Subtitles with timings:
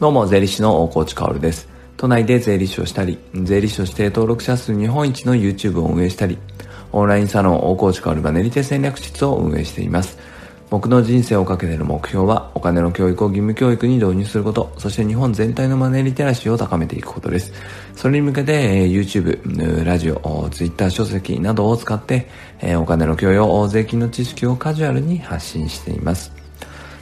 [0.00, 1.68] どうも、税理士の大河内薫です。
[1.98, 6.38] 都内で税理士をしたり、税理士として登録者数日本一の YouTube を運営したり、
[6.90, 10.16] オンラインサロン大河内薫バネリテ戦略室を運営しています。
[10.70, 17.52] 僕の人生をかけての目標は、お金の教育を義務教育に導入すること、そして日本全体のマネリテラシーを高めていくことです。
[17.94, 22.26] それに向けて、YouTube、ラジオ、Twitter 書籍などを使って、
[22.78, 26.39] お金の教養、税金の知識をカジュアルに発信しています。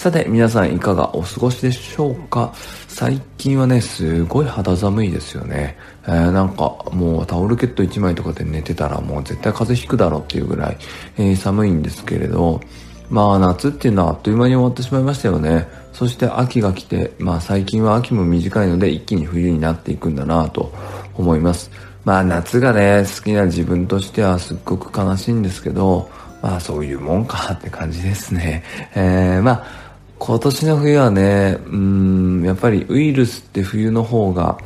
[0.00, 2.54] さて、皆さんいかがお過ごしでしょうか？
[2.88, 5.76] 最近はね、すごい肌寒いですよね。
[6.04, 10.78] えー、なんかもうタオルケット1枚とかで寝てたらもう絶対風邪ひくだろうっていうぐらい、
[11.18, 12.62] えー、寒いんですけれど、
[13.10, 15.68] まあ夏っていうのはあっという間に終わってしまいましたよね。
[15.92, 20.72] そして秋が来て、まあ最近は秋も短いので一気に冬になっていくんだなと
[21.14, 21.70] 思います。
[22.06, 26.08] まあ夏がね、好きな自分としてはすっごく悲しいんですけど、
[26.40, 28.64] まあそういうもんかって感じですね。
[28.94, 29.89] えー、まあ
[30.20, 34.58] 今年の冬はね、うん、やっぱりウイルスって冬の方が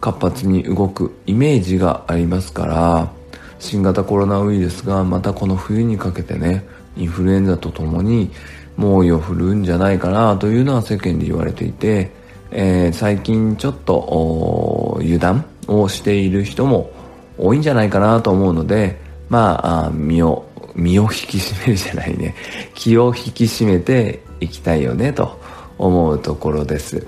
[0.00, 3.12] 活発に動くイメージがありますから、
[3.60, 6.66] 新型コロナウイルスがまたこの冬にかけてね、
[6.96, 8.32] インフルエンザとともに
[8.76, 12.10] 猛威を振るうんじゃないかなというのは世間で言われていて、
[12.50, 16.90] えー、最近ちょっと油断をしている人も
[17.38, 22.34] 多いんじゃないかなと思うので、まあ、身を、身を引き締めるじゃないね。
[22.74, 25.38] 気を引き締めていきたいよねと
[25.78, 27.06] 思うところです。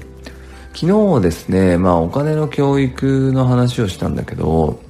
[0.74, 4.80] 昨日ですねまあお金の教育の話をしたんだけど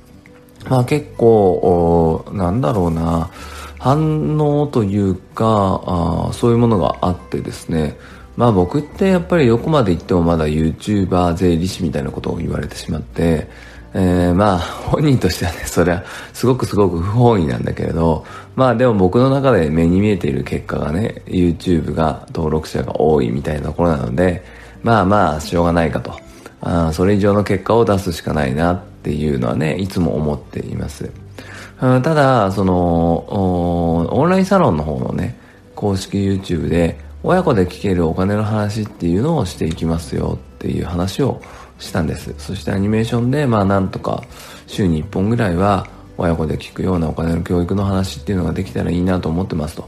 [0.68, 3.30] まあ結構なんだろうな
[3.78, 7.96] 反応というかあそういうものがあってですね。
[8.36, 13.48] まあ僕ってやっぱりどこまで行ってもまだ YouTuber 税理士みたいなことを言われてしまって
[13.94, 18.24] えー、まあ、本人としてはね、それはすごくすごく不本意なんだけれど、
[18.56, 24.44] まあでも僕の中で目に見えている結果がね、YouTube が登録者が多いみたいなところなので、
[24.82, 26.18] まあまあ、しょうがないかと。
[26.62, 31.10] あそれ以上の結果を出すしかないなっていうのはね、いつも思っています。
[31.80, 35.36] ただ、その、オンラインサロンの方のね、
[35.74, 41.40] 公式 YouTube で、親子で聞けるお金の話っていうのをしていきますよっていう話を
[41.82, 42.34] したんです。
[42.38, 44.22] そしてアニメーションでまあなんとか
[44.66, 49.86] 週に1本ぐらいは親子で聞くようなお金の教育の話っていうのができたらいいなと思ってますと。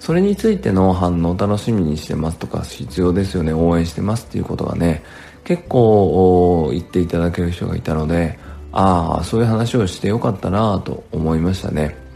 [0.00, 3.52] それについての反応楽しみにしてますとか必要ですよね。
[3.52, 5.02] 応援してますっていうことがね
[5.44, 8.38] 結構言っていただける人がいたので
[8.72, 12.07] ああそういう話をしてよかったなと思いましたね。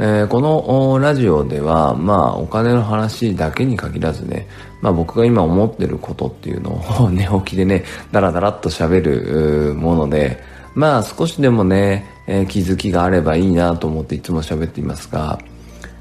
[0.00, 4.46] えー、このラジオでは、まあ、お金の話だけに限らずね、
[4.80, 6.70] まあ僕が今思ってることっていうの
[7.02, 10.40] を寝起きでね、ダラダラっと喋るもので、
[10.74, 15.40] まあ少しでもね、えー、気づきがあればいいなと思っていつも喋っていますが、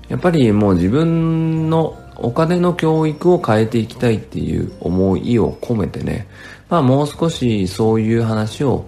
[0.09, 6.27] やっぱりもう自分のお金の教育を変えていきたいっていう思いを込めてね、
[6.69, 8.85] まあもう少しそういう話を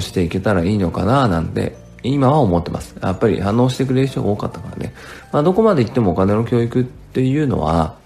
[0.00, 2.94] していけたらいいのかななんて今は思ってます。
[3.00, 4.92] やっぱり反応してくれる人が多かったからね。
[5.32, 7.96] まあどこまで行ってもお金の教育っていうのは、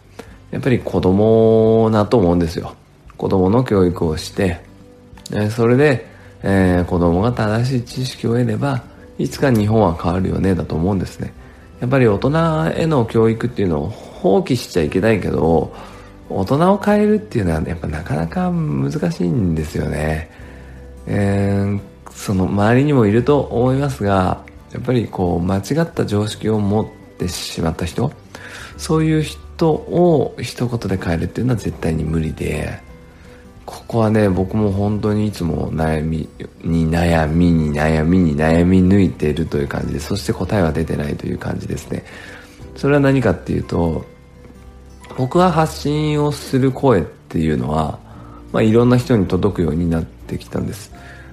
[0.50, 2.75] やっぱり子供だと思うんですよ。
[3.16, 4.60] 子供の教育をして、
[5.50, 6.06] それで、
[6.42, 8.82] えー、子供が正しい知識を得れば、
[9.19, 11.32] いつか日本は変わるよね、だと思うんですね。
[11.80, 12.30] やっぱり大人
[12.76, 15.75] への教育っていうのを放棄しちゃいけないけど、
[16.30, 20.30] 大人を変えるっていうのは、ね、やっぱなかなか難しいんですよね。
[21.06, 21.80] えー
[22.18, 24.42] その周りにもいると思いますが
[24.72, 26.86] やっぱりこう間違った常識を持っ
[27.16, 28.12] てしまった人
[28.76, 32.80] そういう人を一言で変えるっていうのは絶対に無理で
[33.64, 36.28] ここはね僕も本当にいつも悩み
[36.64, 42.04] に悩みに悩みに悩み抜いているという感じでそして答えは出てないという感じですね。
[42.74, 44.04] それは何かっていうと
[45.16, 47.98] 僕は発信をする声っていうのは、
[48.52, 50.92] まあ、いろんな人に届くようになってきたんです。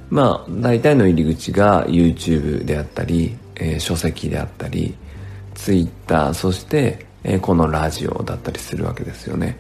[0.10, 4.96] まあ大体の入り口が YouTube であったり、えー、書籍であったり
[5.56, 9.58] Twitter そして、えー、このラジオだったりするわけですよね。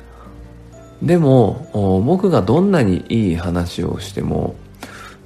[1.01, 4.55] でも僕がどんなにいい話をしても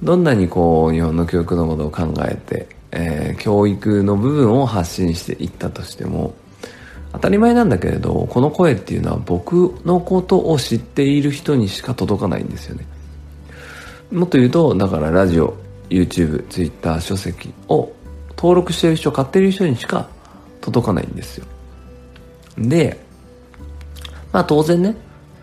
[0.02, 6.34] どんなにこう日本の教育のことを考えて、えー、教育の部分を発信していったとしても
[7.12, 12.86] 当たり前なんだけれどこの声っていうのは僕のことを知っている人にしか届かないんですよね。
[14.10, 15.56] もっと言うとだからラジオ
[15.88, 17.92] YouTube、Twitter、書籍を
[18.36, 20.08] 登録してる人買ってる人にしか
[20.60, 21.46] 届かないんですよ。
[22.58, 23.00] で
[24.32, 24.96] まあ当然ね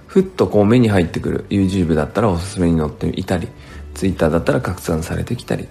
[0.07, 3.47] ふっとこう目に入ってくる YouTube だったらおすすめに載っていたり
[3.93, 5.67] Twitter だったら拡散されてきたり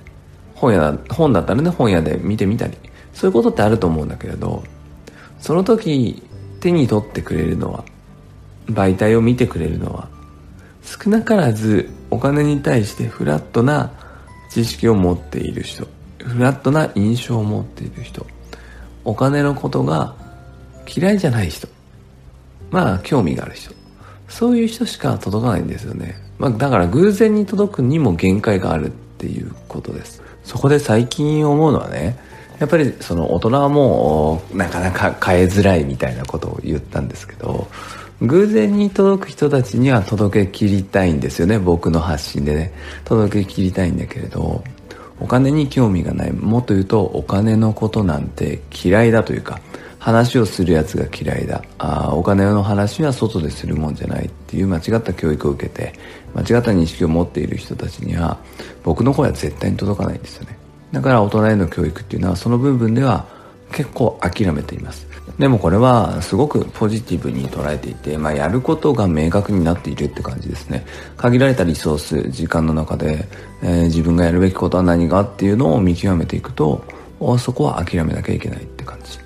[0.55, 2.77] 本屋本だったらね本屋で見てみたり
[3.13, 4.65] そういうことってあると思うんだけれど
[5.39, 6.23] その時
[6.61, 7.85] 手に取ってくれるのは
[8.67, 10.09] 媒体を見てくれるのは
[11.03, 13.93] 少なからずお金に対してフラットな
[14.51, 15.87] 知識を持っている人
[16.19, 18.27] フラットな印象を持っている人
[19.05, 20.15] お金のことが
[20.87, 21.69] 嫌いじゃない人
[22.71, 23.75] まあ興味がある人
[24.29, 30.23] そういう人しか届かないんですよね、まあ、だから偶然に届くにも限界があるっていうことです。
[30.45, 32.17] そこで最近思うのはね
[32.59, 37.69] やっぱりその大人はもうなかなか変えづらいみたいなことを言ったんですけど
[38.23, 41.59] 偶然に届く人たちには届けきりたいんですよね。
[41.59, 42.73] 僕の発信でね。
[43.05, 44.65] 届けきりたいんだけれど
[45.21, 46.33] お金に興味がない。
[46.33, 49.61] もっと言うとお金のことなんて嫌いだというか
[49.99, 51.63] 話をするやつが嫌いだ。
[51.79, 55.93] あお金の話は外でするもんじゃないっていう間違った教育を受けて
[56.35, 58.39] 間違った認識を持っている人たちには
[58.83, 60.57] 僕の声は絶対に届かないんですよね。
[60.93, 63.27] だから大人への教育っていうのはその部分では
[63.73, 65.07] 結構諦めています。
[65.39, 70.87] でもこれはすごくポジティブに捉えていて、まあ、やることが明確になっているって感じですね。
[71.17, 73.29] 限られたリソース時間の中で、
[73.63, 76.85] えー、自分がやるべきことは何かっていうのを見極めていくと
[77.39, 79.19] そこは諦めなきゃいけないって感じ。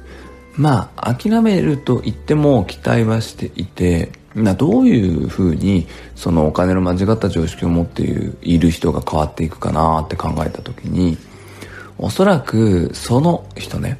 [0.56, 11.16] まあ諦めると言っても期待はしていてなどういうふうにそのお金の間違った常識を持っているいる人が変わっていくかなって考えた時に
[11.98, 13.98] おそらくその人ね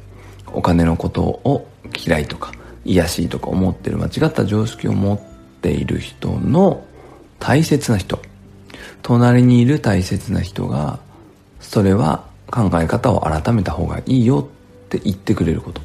[0.53, 1.67] お金のことを
[2.05, 2.51] 嫌いとか
[2.85, 5.19] 癒しいとか思ってる間違った常識を持っ
[5.61, 6.83] ている人の
[7.39, 8.19] 大切な人。
[9.03, 10.99] 隣にいる大切な人が
[11.59, 15.81] それは考え方を改めた方がいいよって言ってくれること。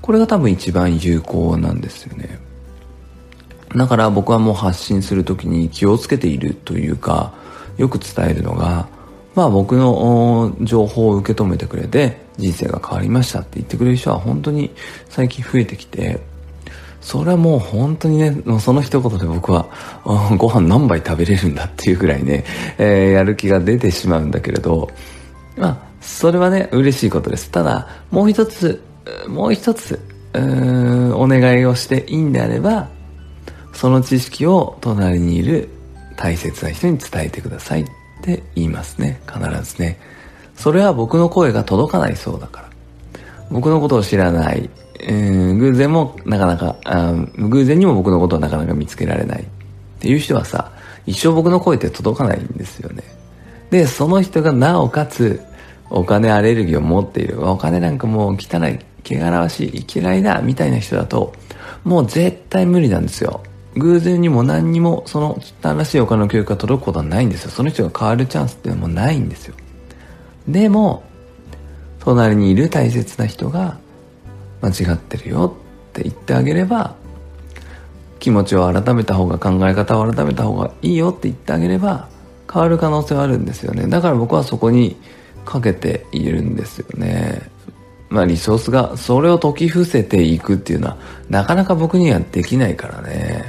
[0.00, 2.38] これが多分一番有効なんですよね。
[3.74, 7.32] だから僕はもう発信する時に気をつけているというか
[7.78, 8.86] よく伝えるのが
[9.34, 14.70] まあ僕の情報を受け止めてくれて人生が変わりましたって言ってくれる人は本当に
[15.08, 16.20] 最近増えてきて、
[17.00, 19.68] それはもう本当にね、その一言で僕は
[20.38, 22.44] ご飯何杯食べれるんだっていうぐらいね、
[22.78, 24.88] えー、やる気が出てしまうんだけれど、
[25.56, 27.50] まあ、それはね、嬉しいことです。
[27.50, 28.82] ただ、もう一つ、
[29.26, 30.00] もう一つ、
[30.34, 32.88] お願いをしていいんであれば、
[33.72, 35.68] その知識を隣にいる
[36.16, 37.84] 大切な人に伝えてください
[38.22, 39.20] って言いますね。
[39.26, 39.40] 必
[39.74, 39.98] ずね。
[40.54, 42.70] それは僕の声が届かないそうだから。
[43.50, 44.70] 僕のことを知らない。
[45.00, 49.42] えー、偶然もなかなかあ、偶然にも僕のことをなかなか見つけられない。
[49.42, 49.44] っ
[49.98, 50.72] ていう人はさ、
[51.04, 53.02] 一生僕の声って届かないんですよね。
[53.70, 55.42] で、その人がなおかつ、
[55.90, 57.48] お金アレルギーを持っている。
[57.48, 61.32] お金なんかもう汚い、汚らわしい、嫌いだ、みたいな人だと、
[61.82, 63.42] もう絶対無理なんですよ。
[63.76, 67.50] 偶然にも何にもその新しいお金の教育が届くことはないんですよ。
[67.50, 69.54] その人が変わるチャンスっていうのはもうないんですよ。
[70.46, 71.04] でも、
[72.00, 73.78] 隣にいる大切な人が
[74.60, 75.56] 間違ってるよ
[75.90, 76.94] って言ってあげれば、
[78.22, 82.08] 気持ちを改めた方が考え方を改めた方がいいよって言ってあげれば
[82.52, 83.88] 変わる可能性はあるんですよね。
[83.88, 84.96] だから僕はそこに
[85.44, 87.50] かけているんですよね。
[88.10, 90.98] まあリソースがそれを解き伏せていくっていうのは
[91.30, 93.41] なかなか僕にはできないからね。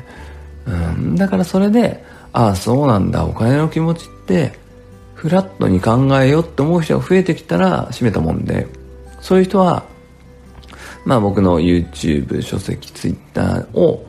[0.65, 4.53] うん、だからそれで、ああそうなんだ、お金の気持ちって
[5.13, 8.67] フラットに考えようって思う人が増えてきたら閉めたもんで、
[9.21, 9.83] そういう人は、
[11.05, 14.05] まあ僕の YouTube、書籍、Twitter を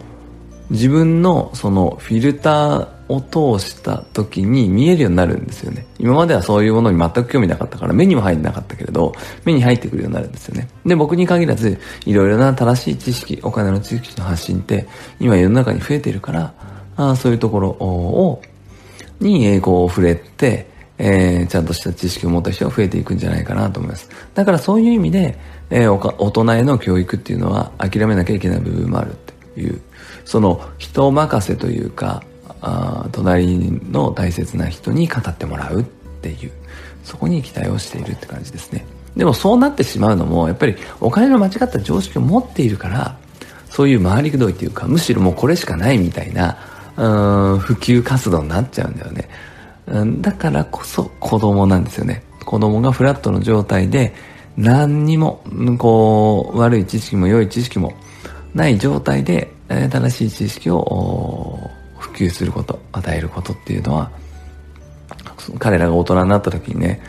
[0.70, 5.86] 自分のそのフィルターを通した時に見えるようになるんですよね。
[5.98, 10.68] 今まではそういうものに全く興味なかったから目にも入ってなかったけれど、目に入ってくるようになるんですよね。
[10.86, 14.86] で、僕に限らず、いろいろな正しい知識、お金の知識の発信って
[15.20, 16.54] 今世の中に増えているから、
[16.96, 18.40] あそういうところを、
[19.20, 24.08] に英語を触れて、えー、ちゃんとした知識を持った人が増えていくんじゃないかなと思います。
[24.34, 25.38] だからそういう意味で、
[25.70, 29.80] えー、大人への教育っていうのは諦めなきゃいけない部分もあるっていう、
[30.24, 32.22] その人任せというか、
[32.66, 35.84] あ隣の大切な人に語ってもらうっ
[36.22, 36.50] ていう、
[37.04, 38.86] そこに期待をしているって感じですね。
[39.16, 43.16] でもそうなってしまうのも、やっぱりお金の間違った常識を持っているから、
[43.68, 46.56] そういう回りくどいっていうか、むしろもうこれしかないみたいな、
[46.96, 49.28] うん、普及活動になっちゃうんだよね。
[50.22, 52.22] だからこそ子供なんですよね。
[52.46, 54.14] 子供がフラットの状態で
[54.56, 55.44] 何にも、
[55.78, 57.92] こう、悪い知識も良い知識も
[58.54, 61.53] ない状態で、正しい知識を
[62.04, 64.10] 普及すること、与えることっていうのは、
[65.58, 67.00] 彼らが大人になった時にね、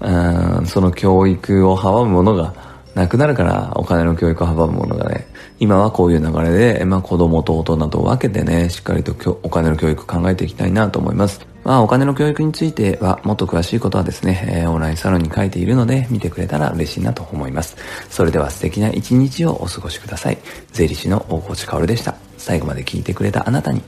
[0.00, 2.54] うんその教育を阻むものが
[2.94, 5.26] なくなるからお金の教育を阻むものがね、
[5.58, 11.54] 今はこういう流れで、まあ子供と大人と分けてね、しっかりとお金の教育考えていきたいなと思います。
[11.64, 17.76] まあ、お金の教育については、もっと詳しいことはですね、えー、オンラインサロンに書いているので、見てくれたら嬉しいなと思います。
[18.10, 20.38] それでは素敵な一日をお過ごしください。
[20.72, 22.16] 税理士の大河内薫でした。
[22.36, 23.80] 最後まで聞いてくれたあなたに、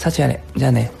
[0.00, 0.40] 幸あれ。
[0.56, 0.99] じゃあね。